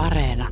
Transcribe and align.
Areena. 0.00 0.48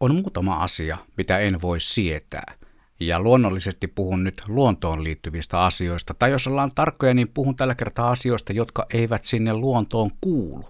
On 0.00 0.14
muutama 0.14 0.56
asia, 0.56 0.98
mitä 1.16 1.38
en 1.38 1.62
voi 1.62 1.80
sietää. 1.80 2.54
Ja 3.00 3.20
luonnollisesti 3.20 3.86
puhun 3.86 4.24
nyt 4.24 4.42
luontoon 4.48 5.04
liittyvistä 5.04 5.60
asioista, 5.60 6.14
tai 6.14 6.30
jos 6.30 6.46
ollaan 6.46 6.70
tarkkoja, 6.74 7.14
niin 7.14 7.28
puhun 7.34 7.56
tällä 7.56 7.74
kertaa 7.74 8.10
asioista, 8.10 8.52
jotka 8.52 8.86
eivät 8.94 9.24
sinne 9.24 9.54
luontoon 9.54 10.10
kuulu. 10.20 10.64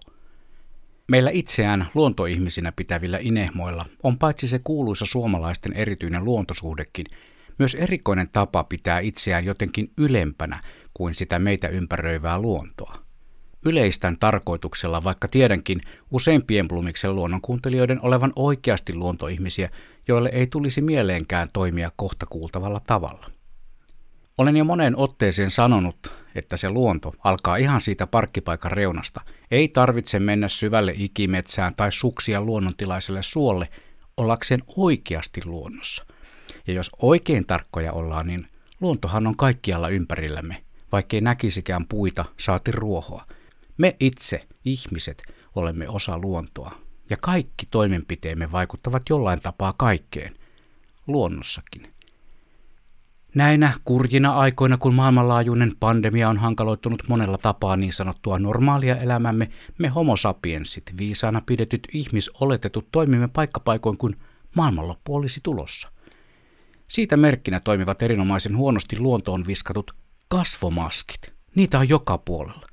Meillä 1.09 1.31
itseään 1.31 1.87
luontoihmisinä 1.95 2.73
pitävillä 2.73 3.19
inehmoilla 3.21 3.85
on 4.03 4.19
paitsi 4.19 4.49
se 4.49 4.59
kuuluisa 4.65 5.05
suomalaisten 5.05 5.73
erityinen 5.73 6.25
luontosuhdekin, 6.25 7.07
myös 7.59 7.75
erikoinen 7.75 8.29
tapa 8.29 8.65
pitää 8.65 9.01
itseään 9.01 9.45
jotenkin 9.45 9.93
ylempänä 9.99 10.63
kuin 10.95 11.15
sitä 11.15 11.39
meitä 11.39 11.69
ympäröivää 11.69 12.39
luontoa. 12.39 13.04
Yleistän 13.65 14.17
tarkoituksella, 14.21 15.05
vaikka 15.05 15.29
tiedänkin 15.29 15.81
useimpien 16.11 16.69
Blumiksen 16.69 17.17
luonnonkuuntelijoiden 17.17 18.01
olevan 18.03 18.33
oikeasti 18.37 18.95
luontoihmisiä, 18.95 19.71
joille 20.09 20.31
ei 20.33 20.47
tulisi 20.47 20.81
mieleenkään 20.81 21.49
toimia 21.53 21.91
kohta 21.97 22.27
kuultavalla 22.27 22.81
tavalla. 22.87 23.31
Olen 24.39 24.57
jo 24.57 24.65
moneen 24.65 24.97
otteeseen 24.97 25.51
sanonut, 25.51 26.13
että 26.35 26.57
se 26.57 26.71
luonto 26.71 27.15
alkaa 27.25 27.57
ihan 27.57 27.81
siitä 27.81 28.07
parkkipaikan 28.07 28.71
reunasta. 28.71 29.21
Ei 29.51 29.69
tarvitse 29.69 30.19
mennä 30.19 30.49
syvälle 30.49 30.93
ikimetsään 30.97 31.75
tai 31.75 31.93
suksia 31.93 32.41
luonnontilaiselle 32.41 33.23
suolle 33.23 33.69
ollakseen 34.17 34.63
oikeasti 34.77 35.41
luonnossa. 35.45 36.07
Ja 36.67 36.75
jos 36.75 36.91
oikein 37.03 37.47
tarkkoja 37.47 37.93
ollaan, 37.93 38.27
niin 38.27 38.47
luontohan 38.81 39.27
on 39.27 39.37
kaikkialla 39.37 39.89
ympärillämme, 39.89 40.63
vaikkei 40.93 41.21
näkisikään 41.21 41.87
puita, 41.87 42.25
saati 42.41 42.73
ruohoa. 42.73 43.27
Me 43.79 43.97
itse, 44.01 44.47
ihmiset, 44.65 45.23
olemme 45.55 45.89
osa 45.89 46.19
luontoa, 46.19 46.75
ja 47.11 47.17
kaikki 47.17 47.67
toimenpiteemme 47.71 48.53
vaikuttavat 48.53 49.03
jollain 49.11 49.41
tapaa 49.41 49.73
kaikkeen, 49.77 50.35
luonnossakin. 51.07 51.95
Näinä 53.35 53.73
kurjina 53.85 54.33
aikoina, 54.33 54.79
kun 54.79 54.95
maailmanlaajuinen 54.95 55.73
pandemia 55.81 56.29
on 56.29 56.37
hankaloittunut 56.37 57.03
monella 57.09 57.39
tapaa 57.39 57.77
niin 57.77 57.93
sanottua 57.93 58.39
normaalia 58.39 58.97
elämämme, 58.97 59.51
me 59.79 59.89
homo 59.89 60.17
sapiensit, 60.17 60.85
viisaana 60.99 61.43
pidetyt 61.47 61.89
ihmisoletetut, 61.93 62.89
toimimme 62.93 63.29
paikkapaikoin 63.29 63.99
kuin 63.99 64.17
maailmanloppu 64.57 65.17
olisi 65.17 65.41
tulossa. 65.43 65.89
Siitä 66.89 67.17
merkkinä 67.17 67.61
toimivat 67.61 68.03
erinomaisen 68.03 68.57
huonosti 68.57 68.99
luontoon 68.99 69.47
viskatut 69.47 69.95
kasvomaskit. 70.29 71.33
Niitä 71.55 71.79
on 71.79 71.89
joka 71.89 72.19
puolella. 72.19 72.67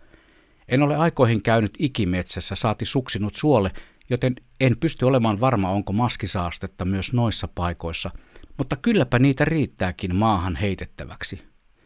En 0.72 0.82
ole 0.82 0.96
aikoihin 0.96 1.44
käynyt 1.44 1.74
ikimetsässä 1.80 2.56
saati 2.56 2.86
suksinut 2.86 3.36
suolle, 3.36 3.72
joten 4.10 4.36
en 4.60 4.78
pysty 4.78 5.06
olemaan 5.06 5.40
varma, 5.40 5.70
onko 5.70 5.94
maskisaastetta 5.94 6.86
myös 6.86 7.14
noissa 7.14 7.48
paikoissa, 7.48 8.12
mutta 8.58 8.76
kylläpä 8.76 9.20
niitä 9.20 9.46
riittääkin 9.46 10.16
maahan 10.16 10.56
heitettäväksi. 10.56 11.42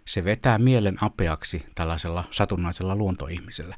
Se 0.08 0.24
vetää 0.24 0.58
mielen 0.58 1.04
apeaksi 1.04 1.66
tällaisella 1.76 2.24
satunnaisella 2.32 2.96
luontoihmisellä. 2.96 3.76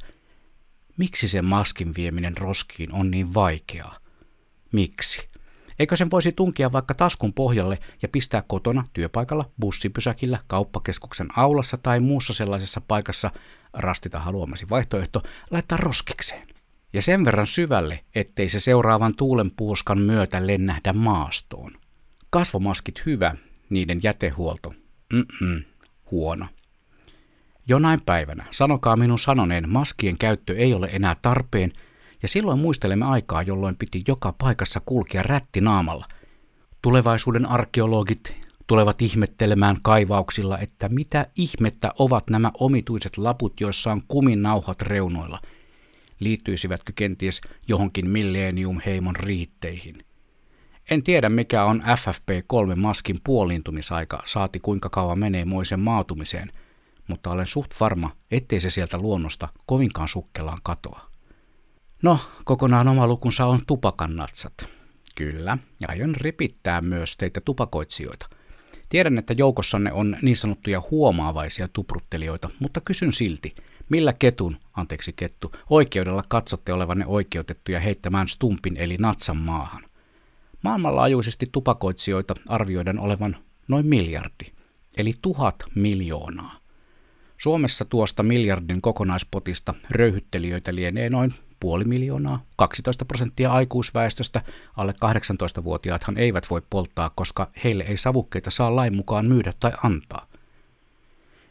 Miksi 0.97 1.27
se 1.27 1.41
maskin 1.41 1.95
vieminen 1.97 2.37
roskiin 2.37 2.93
on 2.93 3.11
niin 3.11 3.33
vaikeaa? 3.33 3.97
Miksi? 4.71 5.29
Eikö 5.79 5.95
sen 5.95 6.11
voisi 6.11 6.31
tunkia 6.31 6.71
vaikka 6.71 6.93
taskun 6.93 7.33
pohjalle 7.33 7.79
ja 8.01 8.07
pistää 8.07 8.43
kotona, 8.47 8.83
työpaikalla, 8.93 9.49
bussipysäkillä, 9.59 10.39
kauppakeskuksen 10.47 11.27
aulassa 11.35 11.77
tai 11.77 11.99
muussa 11.99 12.33
sellaisessa 12.33 12.81
paikassa, 12.87 13.31
rastita 13.73 14.19
haluamasi 14.19 14.69
vaihtoehto, 14.69 15.23
laittaa 15.51 15.77
roskikseen. 15.77 16.47
Ja 16.93 17.01
sen 17.01 17.25
verran 17.25 17.47
syvälle, 17.47 17.99
ettei 18.15 18.49
se 18.49 18.59
seuraavan 18.59 19.15
tuulen 19.15 19.51
puuskan 19.51 19.99
myötä 19.99 20.47
lennähdä 20.47 20.93
maastoon. 20.93 21.71
Kasvomaskit 22.29 23.05
hyvä, 23.05 23.35
niiden 23.69 23.99
jätehuolto. 24.03 24.73
Mm-mm, 25.13 25.63
huono. 26.11 26.47
Jonain 27.67 27.99
päivänä, 28.05 28.45
sanokaa 28.51 28.95
minun 28.95 29.19
sanoneen, 29.19 29.69
maskien 29.69 30.17
käyttö 30.17 30.57
ei 30.57 30.73
ole 30.73 30.89
enää 30.91 31.15
tarpeen– 31.21 31.71
ja 32.21 32.27
silloin 32.27 32.59
muistelemme 32.59 33.05
aikaa, 33.05 33.41
jolloin 33.41 33.75
piti 33.75 34.03
joka 34.07 34.33
paikassa 34.37 34.81
kulkea 34.85 35.23
rätti 35.23 35.61
naamalla. 35.61 36.05
Tulevaisuuden 36.81 37.45
arkeologit 37.45 38.35
tulevat 38.67 39.01
ihmettelemään 39.01 39.77
kaivauksilla, 39.81 40.57
että 40.57 40.89
mitä 40.89 41.27
ihmettä 41.35 41.91
ovat 41.99 42.29
nämä 42.29 42.51
omituiset 42.59 43.17
laput, 43.17 43.61
joissa 43.61 43.91
on 43.91 44.01
kumin 44.07 44.41
nauhat 44.41 44.81
reunoilla. 44.81 45.41
Liittyisivätkö 46.19 46.93
kenties 46.95 47.41
johonkin 47.67 48.09
Millennium-heimon 48.09 49.15
riitteihin? 49.15 49.97
En 50.89 51.03
tiedä 51.03 51.29
mikä 51.29 51.63
on 51.63 51.81
FFP3-maskin 51.81 53.19
puoliintumisaika, 53.23 54.23
saati 54.25 54.59
kuinka 54.59 54.89
kauan 54.89 55.19
menee 55.19 55.45
moisen 55.45 55.79
maatumiseen, 55.79 56.51
mutta 57.07 57.29
olen 57.29 57.45
suht 57.45 57.71
varma, 57.79 58.11
ettei 58.31 58.59
se 58.59 58.69
sieltä 58.69 58.97
luonnosta 58.97 59.47
kovinkaan 59.65 60.07
sukkelaan 60.07 60.59
katoa. 60.63 61.16
No, 62.01 62.19
kokonaan 62.45 62.87
oma 62.87 63.07
lukunsa 63.07 63.45
on 63.45 63.59
tupakan 63.67 64.15
natsat. 64.15 64.53
Kyllä, 65.15 65.57
ja 65.81 65.87
aion 65.89 66.15
ripittää 66.15 66.81
myös 66.81 67.17
teitä 67.17 67.41
tupakoitsijoita. 67.41 68.29
Tiedän, 68.89 69.17
että 69.17 69.33
joukossanne 69.37 69.91
on 69.91 70.17
niin 70.21 70.37
sanottuja 70.37 70.81
huomaavaisia 70.91 71.67
tupruttelijoita, 71.67 72.49
mutta 72.59 72.81
kysyn 72.81 73.13
silti, 73.13 73.55
millä 73.89 74.13
ketun, 74.13 74.57
anteeksi 74.73 75.13
kettu, 75.13 75.51
oikeudella 75.69 76.23
katsotte 76.27 76.73
olevanne 76.73 77.05
oikeutettuja 77.05 77.79
heittämään 77.79 78.27
stumpin 78.27 78.77
eli 78.77 78.97
natsan 78.97 79.37
maahan? 79.37 79.83
Maailmanlaajuisesti 80.63 81.49
tupakoitsijoita 81.51 82.35
arvioidaan 82.47 82.99
olevan 82.99 83.37
noin 83.67 83.87
miljardi, 83.87 84.45
eli 84.97 85.13
tuhat 85.21 85.55
miljoonaa. 85.75 86.59
Suomessa 87.37 87.85
tuosta 87.85 88.23
miljardin 88.23 88.81
kokonaispotista 88.81 89.73
röyhyttelijöitä 89.89 90.75
lienee 90.75 91.09
noin 91.09 91.33
puoli 91.59 91.83
miljoonaa, 91.83 92.43
12 92.55 93.05
prosenttia 93.05 93.51
aikuisväestöstä, 93.51 94.41
alle 94.77 94.91
18-vuotiaathan 94.91 96.17
eivät 96.17 96.49
voi 96.49 96.61
polttaa, 96.69 97.11
koska 97.15 97.47
heille 97.63 97.83
ei 97.83 97.97
savukkeita 97.97 98.51
saa 98.51 98.75
lain 98.75 98.95
mukaan 98.95 99.25
myydä 99.25 99.53
tai 99.59 99.71
antaa. 99.83 100.27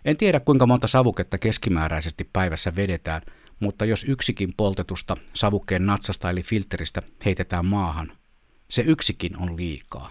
En 0.05 0.17
tiedä 0.17 0.41
kuinka 0.41 0.67
monta 0.67 0.87
savuketta 0.87 1.39
keskimääräisesti 1.39 2.29
päivässä 2.33 2.77
vedetään, 2.77 3.23
mutta 3.61 3.85
jos 3.85 4.05
yksikin 4.05 4.55
poltetusta 4.57 5.17
savukkeen 5.35 5.87
natsasta 5.87 6.31
eli 6.31 6.43
filteristä 6.43 7.03
heitetään 7.25 7.67
maahan, 7.67 8.13
se 8.69 8.83
yksikin 8.83 9.37
on 9.39 9.57
liikaa. 9.57 10.11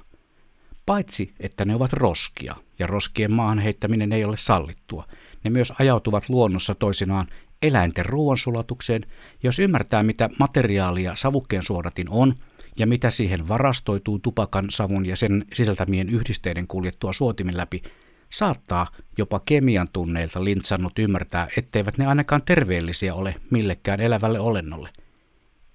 Paitsi, 0.86 1.34
että 1.40 1.66
ne 1.66 1.76
ovat 1.76 1.94
roskia, 1.94 2.56
ja 2.80 2.88
roskien 2.88 3.32
maahan 3.32 3.60
heittäminen 3.60 4.12
ei 4.12 4.26
ole 4.26 4.38
sallittua, 4.38 5.06
ne 5.44 5.50
myös 5.50 5.74
ajautuvat 5.80 6.30
luonnossa 6.30 6.76
toisinaan 6.76 7.28
eläinten 7.62 8.06
ruoansulatukseen, 8.06 9.06
jos 9.44 9.60
ymmärtää 9.60 10.04
mitä 10.04 10.30
materiaalia 10.40 11.16
savukkeen 11.16 11.64
suodatin 11.64 12.10
on 12.10 12.36
ja 12.80 12.88
mitä 12.88 13.10
siihen 13.10 13.48
varastoituu 13.48 14.20
tupakan, 14.20 14.66
savun 14.70 15.06
ja 15.06 15.16
sen 15.16 15.46
sisältämien 15.54 16.10
yhdisteiden 16.10 16.68
kuljettua 16.68 17.14
suotimin 17.14 17.58
läpi, 17.58 17.82
saattaa 18.30 18.88
jopa 19.18 19.42
kemian 19.46 19.88
tunneilta 19.94 20.44
lintsannut 20.44 21.00
ymmärtää, 21.00 21.48
etteivät 21.58 21.98
ne 21.98 22.08
ainakaan 22.08 22.42
terveellisiä 22.46 23.14
ole 23.14 23.36
millekään 23.50 24.02
elävälle 24.02 24.40
olennolle. 24.40 24.90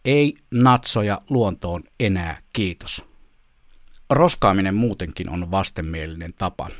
Ei 0.04 0.34
natsoja 0.54 1.20
luontoon 1.30 1.82
enää, 2.00 2.38
kiitos. 2.52 3.04
Roskaaminen 4.10 4.74
muutenkin 4.74 5.30
on 5.30 5.50
vastenmielinen 5.50 6.34
tapa. 6.38 6.70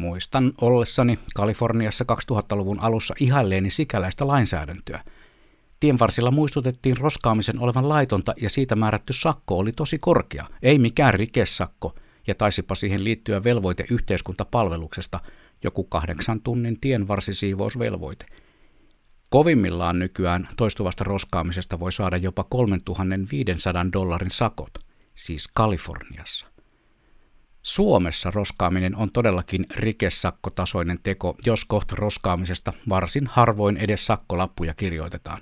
Muistan 0.00 0.52
ollessani 0.60 1.18
Kaliforniassa 1.34 2.04
2000-luvun 2.32 2.80
alussa 2.80 3.14
ihailleeni 3.20 3.70
sikäläistä 3.70 4.26
lainsäädäntöä. 4.26 5.04
Tienvarsilla 5.80 6.30
muistutettiin 6.30 6.96
roskaamisen 6.96 7.58
olevan 7.58 7.88
laitonta 7.88 8.34
ja 8.42 8.50
siitä 8.50 8.76
määrätty 8.76 9.12
sakko 9.12 9.58
oli 9.58 9.72
tosi 9.72 9.98
korkea, 9.98 10.46
ei 10.62 10.78
mikään 10.78 11.14
rikesakko, 11.14 11.94
ja 12.26 12.34
taisipa 12.34 12.74
siihen 12.74 13.04
liittyä 13.04 13.44
velvoite 13.44 13.84
yhteiskuntapalveluksesta, 13.90 15.20
joku 15.64 15.84
kahdeksan 15.84 16.40
tunnin 16.40 16.80
tienvarsisiivousvelvoite. 16.80 18.26
Kovimmillaan 19.30 19.98
nykyään 19.98 20.48
toistuvasta 20.56 21.04
roskaamisesta 21.04 21.80
voi 21.80 21.92
saada 21.92 22.16
jopa 22.16 22.44
3500 22.44 23.86
dollarin 23.92 24.30
sakot, 24.30 24.78
siis 25.14 25.48
Kaliforniassa. 25.54 26.49
Suomessa 27.62 28.30
roskaaminen 28.34 28.96
on 28.96 29.12
todellakin 29.12 29.66
rikesakkotasoinen 29.74 30.98
teko, 31.02 31.36
jos 31.46 31.64
kohta 31.64 31.96
roskaamisesta 31.96 32.72
varsin 32.88 33.26
harvoin 33.26 33.76
edes 33.76 34.06
sakkolappuja 34.06 34.74
kirjoitetaan. 34.74 35.40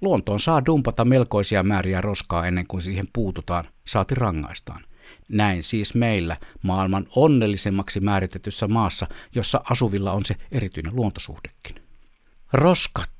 Luontoon 0.00 0.40
saa 0.40 0.66
dumpata 0.66 1.04
melkoisia 1.04 1.62
määriä 1.62 2.00
roskaa 2.00 2.46
ennen 2.46 2.66
kuin 2.66 2.82
siihen 2.82 3.08
puututaan, 3.12 3.64
saati 3.86 4.14
rangaistaan. 4.14 4.84
Näin 5.28 5.62
siis 5.62 5.94
meillä, 5.94 6.36
maailman 6.62 7.06
onnellisemmaksi 7.16 8.00
määritetyssä 8.00 8.68
maassa, 8.68 9.06
jossa 9.34 9.60
asuvilla 9.70 10.12
on 10.12 10.24
se 10.24 10.34
erityinen 10.52 10.96
luontosuhdekin. 10.96 11.74
Roskat. 12.52 13.10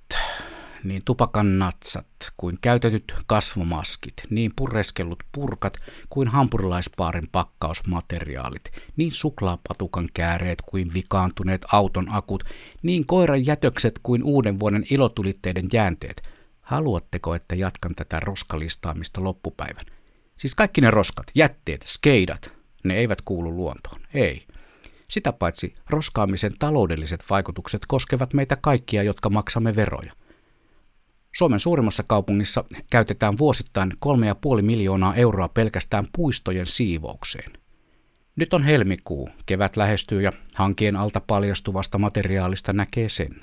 Niin 0.84 1.02
tupakan 1.04 1.58
natsat 1.58 2.06
kuin 2.36 2.58
käytetyt 2.60 3.14
kasvomaskit, 3.26 4.14
niin 4.30 4.52
pureskellut 4.56 5.22
purkat 5.32 5.76
kuin 6.10 6.28
hampurilaispaarin 6.28 7.28
pakkausmateriaalit, 7.32 8.70
niin 8.96 9.12
suklaapatukan 9.12 10.08
kääreet 10.14 10.62
kuin 10.62 10.94
vikaantuneet 10.94 11.66
auton 11.72 12.06
akut, 12.10 12.44
niin 12.82 13.06
koiran 13.06 13.46
jätökset 13.46 14.00
kuin 14.02 14.22
uuden 14.22 14.60
vuoden 14.60 14.84
ilotulitteiden 14.90 15.68
jäänteet. 15.72 16.22
Haluatteko, 16.60 17.34
että 17.34 17.54
jatkan 17.54 17.94
tätä 17.94 18.20
roskalistaamista 18.20 19.24
loppupäivän? 19.24 19.84
Siis 20.36 20.54
kaikki 20.54 20.80
ne 20.80 20.90
roskat, 20.90 21.26
jätteet, 21.34 21.84
skeidat, 21.86 22.54
ne 22.84 22.96
eivät 22.96 23.22
kuulu 23.22 23.56
luontoon. 23.56 24.00
Ei. 24.14 24.46
Sitä 25.08 25.32
paitsi 25.32 25.74
roskaamisen 25.88 26.52
taloudelliset 26.58 27.24
vaikutukset 27.30 27.82
koskevat 27.88 28.34
meitä 28.34 28.56
kaikkia, 28.60 29.02
jotka 29.02 29.30
maksamme 29.30 29.76
veroja. 29.76 30.12
Suomen 31.36 31.60
suurimmassa 31.60 32.02
kaupungissa 32.02 32.64
käytetään 32.90 33.38
vuosittain 33.38 33.92
3,5 34.56 34.62
miljoonaa 34.62 35.14
euroa 35.14 35.48
pelkästään 35.48 36.04
puistojen 36.16 36.66
siivoukseen. 36.66 37.52
Nyt 38.36 38.54
on 38.54 38.62
helmikuu, 38.62 39.30
kevät 39.46 39.76
lähestyy 39.76 40.22
ja 40.22 40.32
hankien 40.54 40.96
alta 40.96 41.20
paljastuvasta 41.20 41.98
materiaalista 41.98 42.72
näkee 42.72 43.08
sen. 43.08 43.40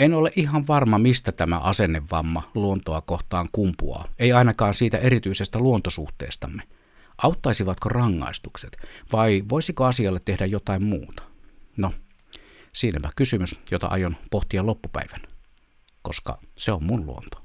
En 0.00 0.14
ole 0.14 0.32
ihan 0.36 0.66
varma, 0.66 0.98
mistä 0.98 1.32
tämä 1.32 1.58
asennevamma 1.58 2.50
luontoa 2.54 3.00
kohtaan 3.00 3.48
kumpuaa, 3.52 4.08
ei 4.18 4.32
ainakaan 4.32 4.74
siitä 4.74 4.98
erityisestä 4.98 5.58
luontosuhteestamme– 5.58 6.62
Auttaisivatko 7.18 7.88
rangaistukset 7.88 8.76
vai 9.12 9.42
voisiko 9.48 9.84
asialle 9.84 10.20
tehdä 10.24 10.46
jotain 10.46 10.82
muuta? 10.82 11.22
No, 11.76 11.94
siinäpä 12.72 13.10
kysymys, 13.16 13.60
jota 13.70 13.86
aion 13.86 14.16
pohtia 14.30 14.66
loppupäivän, 14.66 15.20
koska 16.02 16.38
se 16.58 16.72
on 16.72 16.84
mun 16.84 17.06
luonto. 17.06 17.41